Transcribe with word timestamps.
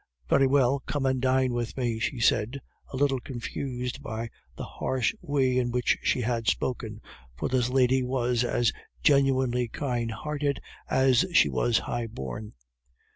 "Very 0.27 0.47
well, 0.47 0.79
come 0.87 1.05
and 1.05 1.21
dine 1.21 1.53
with 1.53 1.77
me," 1.77 1.99
she 1.99 2.19
said, 2.19 2.59
a 2.91 2.97
little 2.97 3.19
confused 3.19 4.01
by 4.01 4.31
the 4.55 4.63
harsh 4.63 5.13
way 5.21 5.59
in 5.59 5.69
which 5.69 5.95
she 6.01 6.21
had 6.21 6.47
spoken, 6.47 7.01
for 7.37 7.47
this 7.49 7.69
lady 7.69 8.01
was 8.01 8.43
as 8.43 8.73
genuinely 9.03 9.67
kind 9.67 10.09
hearted 10.09 10.59
as 10.89 11.23
she 11.33 11.49
was 11.49 11.77
high 11.77 12.07
born. 12.07 12.53